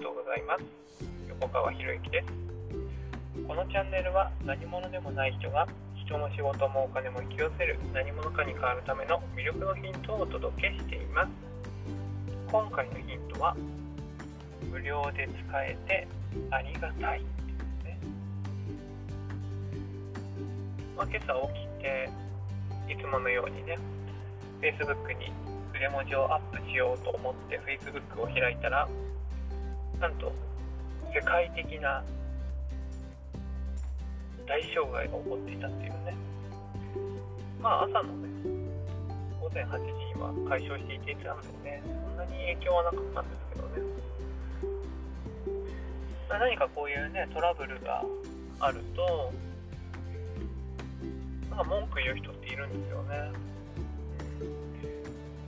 [0.00, 0.64] とうございます。
[1.28, 2.26] 横川博之です。
[3.46, 11.30] このチャンネルは何者でもない人が人も仕事もお金も引き寄せる何者かに変わるための魅力のヒントをお届けしています。
[12.50, 13.54] 今回のヒントは
[14.72, 16.08] 無料で使えて
[16.50, 17.26] ありがたいで
[17.82, 17.98] すね、
[20.96, 22.10] まあ、今朝起きて
[22.88, 23.78] いつものようにね
[24.62, 25.30] Facebook に
[25.72, 28.88] 筆文字をアップしようと思って Facebook を開いたら
[30.00, 30.32] なんと
[31.14, 32.02] 世界的な
[34.46, 36.16] 大障害が起こっていたっていうね。
[37.60, 38.28] まあ朝のね
[39.40, 43.82] 午前8時には解消していていたのでねそんなに影響はなかったんですけどね、
[46.30, 48.02] まあ、何かこういうねトラブルが
[48.60, 49.32] あると
[51.50, 53.32] なんか文句言う人っているんですよね。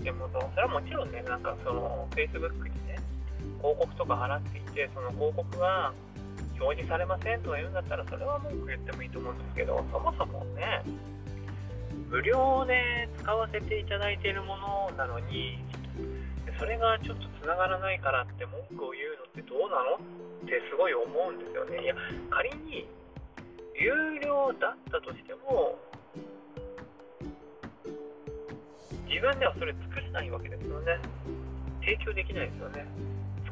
[0.03, 2.81] でもそれはもちろんねなんかその Facebook に
[3.62, 5.94] 広告とか払っていてその広告が
[6.58, 10.82] 表示されませんとか言うんだったらそれは文句言ってもいいと思うんですけどそもそもね
[12.10, 15.58] 無料で使わせていただいているものなのに
[16.58, 21.82] それがちょっとつながらないからって文句を言うのってどうなのってすごい思うんですよね。
[21.82, 21.94] いや
[22.30, 22.86] 仮に
[23.74, 25.78] 有料だったとしても
[29.08, 30.98] 自分ではそれ作れないわけですよね。
[31.80, 32.86] 提供できないですよね。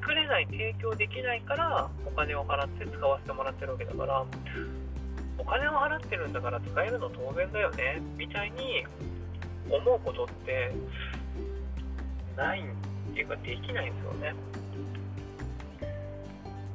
[0.01, 4.25] 作れない提供できないからお金を払って使わせてもらってるわけだから
[5.39, 8.85] お金を払ってるんだから使えるの当然だよねみたいに
[9.71, 10.73] 思うことって
[12.37, 14.35] ないっていうかできないんですよね。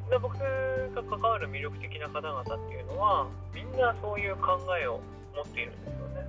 [0.10, 5.02] で僕が関わる魅力的な方々っていうのはみんなそういう考えを
[5.36, 6.28] 持っているんですよね。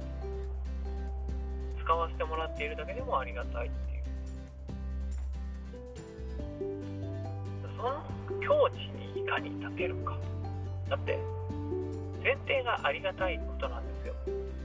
[1.83, 3.96] 使わせてもらっているだけでもありがたいっていう。
[7.91, 8.03] の
[8.41, 8.79] 境地
[9.17, 10.17] にいかに立てるか。
[10.89, 11.19] だって
[12.23, 14.15] 前提がありがたいことなんですよ。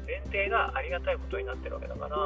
[0.07, 2.17] 前提がありがたいことになってるわけだから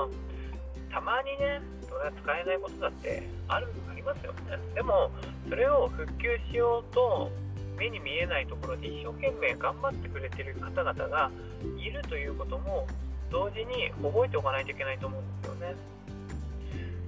[0.91, 4.39] たまにねそれは使えないことだってあるありますよね。
[4.73, 5.11] でも
[5.49, 7.31] それを復旧しようと
[7.77, 11.29] 目に見えないところで一生懸命頑張ってくれてる方々が
[11.77, 12.87] いるということも
[13.29, 15.75] 同時に覚えておかないといけないと思うんですよね。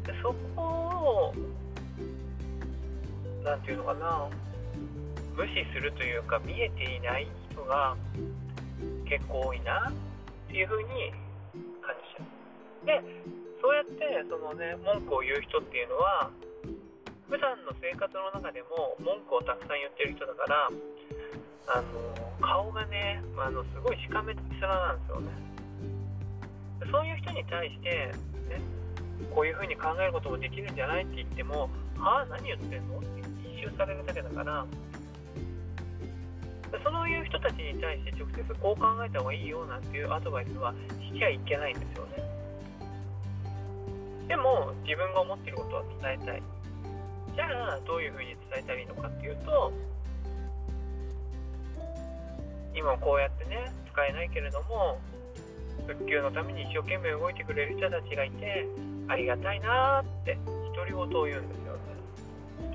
[0.05, 1.33] でそこを
[3.47, 4.27] 何て言うのかな。
[5.37, 7.95] 無視するというか見えていない人が
[9.07, 9.93] 結構多いなっ
[10.49, 11.13] ていうふうに
[11.79, 12.85] 感じちゃう。
[12.85, 13.01] で
[13.61, 16.29] そうやってそのね文句を言う人っていうのは
[17.29, 20.71] 普段の生活の中でも文句をたくさん言ってる人だから
[21.67, 25.31] あの顔がねあのすごいしかめっ面なんですよね。
[26.91, 28.11] そういう人に対して
[28.49, 28.61] ね
[29.33, 32.97] こういうふうに考えることもできるんじゃないって言ってもはあ何言ってんの？
[32.97, 33.36] って一
[33.69, 34.65] 周されるだけだから
[36.83, 40.73] そういう人たちに対して直接こう考えた方がいいよなんていうアドバイスは
[41.13, 42.23] しちゃいけないんですよね。
[44.27, 46.43] でも自分が思ってることは伝えたい。
[47.35, 49.71] じゃあどういうふうに伝えたらいいのかっていうと
[52.75, 54.99] 今こうやってね使えないけれども
[55.87, 58.67] 復旧のために一生懸命動いてくれる人たちがいて
[59.07, 60.37] ありがたいなーって
[60.75, 61.79] 独り言を言うんですよね。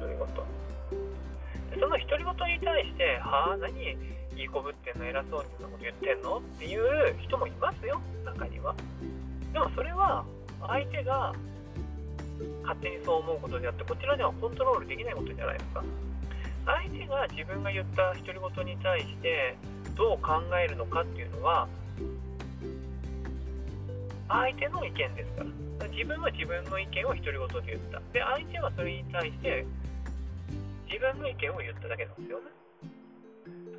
[0.00, 0.26] 独り言。
[1.82, 8.72] その独り言に対して「はあ何いいこぶってんの偉そうにそんなこと言ってんの?」っていう人もいますよ中には。
[9.52, 10.24] でもそれは
[10.60, 11.34] 相手が
[12.62, 15.84] 勝手にそう思うことであってこちらではコントロールできないことじゃないですか。
[16.64, 19.56] 相手が自分が言った独り言に対して
[19.96, 21.66] どう考えるのかっていうのは
[24.28, 25.88] 相手の意見ですから。
[25.88, 28.00] 自分は自分の意見を独り言で言った。
[28.12, 29.66] で相手はそれに対して
[30.92, 32.52] 自分の意見を言っただけなんですよね。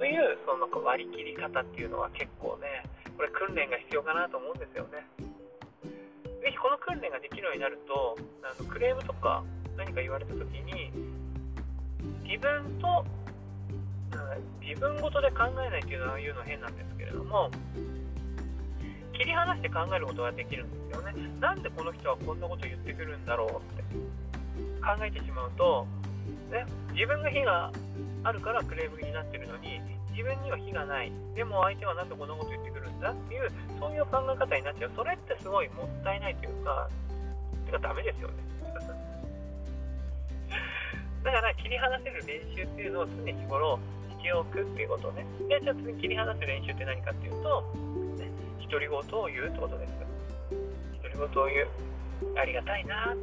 [0.02, 2.82] というその割り切り方っていうのは結構ね
[3.16, 5.06] これ訓練が必要かなと思うんですよね。
[6.42, 9.46] ぜひこの訓練ができるようになるとあのクレームとか
[9.78, 10.92] 何か言われた時に
[12.26, 13.06] 自分と
[14.60, 17.50] 自分ごとで考えないっていうのは言うの変なんですけれども
[19.14, 21.14] 切り離して考えることができるんですよね。
[21.40, 23.84] なんでこの人はこんなこと言ってくるんだろうって
[24.82, 25.86] 考えてしまうと、
[26.52, 27.72] ね、自分が非が
[28.24, 29.82] あるからクレームになってるのに
[30.12, 31.12] 自分には非がない。
[31.36, 33.50] でも相手はなんでこんなこと言ってくるんだっていう
[33.80, 34.92] そういう考え方になっちゃう。
[34.96, 36.88] それってすごいもったいないというか
[37.66, 38.36] てかダメですよね。
[41.24, 43.80] だから切り離せる練習っていうのを常日頃
[44.10, 45.26] しておくっていうことね。
[45.50, 47.62] でじゃあ次切り離す練習って何かっていうと
[48.18, 48.30] ね
[48.70, 49.94] 独り言を言うってことです。
[51.02, 51.68] 独り言を言う。
[52.38, 53.16] ありがたいな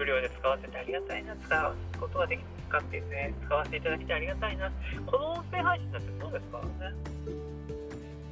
[0.00, 4.72] 無料で使わせてありがたいな使うことができ使ってね、使わせていただきてありがたいな。
[5.04, 6.56] この音声配信だってそうですか？
[6.56, 6.96] らね。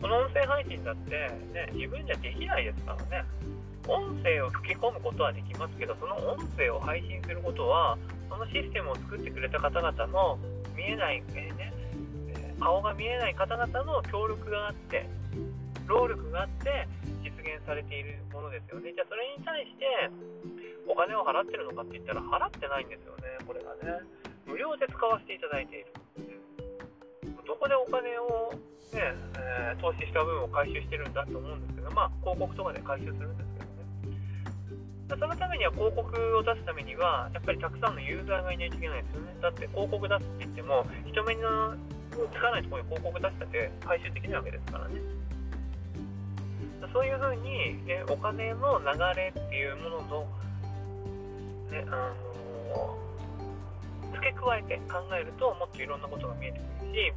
[0.00, 1.10] この音声配信だって
[1.52, 3.28] ね、自分じゃできないですからね。
[3.86, 7.98] 音声を吹き込むことはできますけど、その音声を配信することは、
[8.30, 10.38] そのシステムを作ってくれた方々の
[10.74, 11.74] 見えない、えー、ね、
[12.60, 15.04] 顔が見えない方々の協力があって、
[15.86, 16.88] 労力があって
[17.24, 18.92] 実現されているものですよね。
[18.94, 19.84] じゃあそれに対して
[20.88, 24.00] お金を払ってるのかって言ったら払ってないんですよね、これがね。
[24.46, 25.92] 無料で使わせていただいている。
[27.46, 28.52] どこでお金を、
[28.96, 33.52] ねえー、投資した分を回収してるんだと思うんですけど、まあ広告とかで回収するんです
[35.08, 35.20] けどね。
[35.20, 36.08] そのためには広告
[36.38, 39.36] を出すためには、やっぱりたくさんのユーザーがいないといけないですよね。
[39.40, 41.76] だって広告出すって言っても、人目の
[42.10, 45.00] つかないところに広告出したって回収できないわけですからね。
[46.92, 50.26] そういうふうに、ね、お金の流れっていうものの、
[51.70, 52.12] ね、あ
[52.74, 52.98] の
[54.14, 57.12] 付け加えて考えるともっといろんなことが見えてくるし、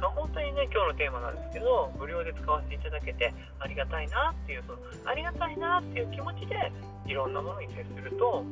[0.00, 6.72] まあ、本当にね今日のテーマなんですけど無料で使わせていただけてありがたいなっていうそのありがたいなっていう気持ちで
[7.06, 8.46] いろんなものに接すると不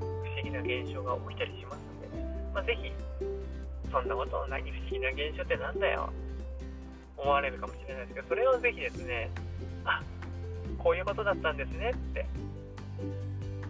[0.00, 1.80] 思議な現象が起きたりします
[2.10, 2.24] ので、
[2.54, 2.92] まあ、ぜひ
[3.90, 6.10] そんなことない不思議な現象ってなんだよ
[7.16, 9.30] 思われるかもしれないですけどそれをぜひですね
[9.84, 10.02] あ
[10.78, 12.26] こういうことだったんですねって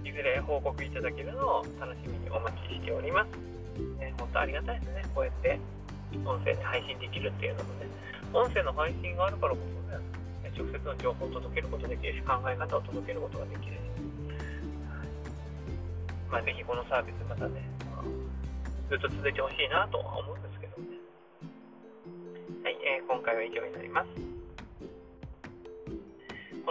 [0.05, 5.03] いずれ報告いただけるのを楽しみにお待ちしております、ね、本当ありがたいですね。
[5.15, 5.59] こうやって
[6.25, 7.87] 音声で配信できるっていうのもね。
[8.33, 9.59] 音声の配信があるからこ
[9.91, 10.05] そね
[10.57, 13.79] 直接の情報を届けることできるし考え方を届けることができるし、
[16.31, 17.63] まあ、ぜひこのサービスまたね
[18.91, 20.99] ずっと続いてほしいなとは思うんですけどね。
[22.63, 24.14] はい、えー、今回は以上になります。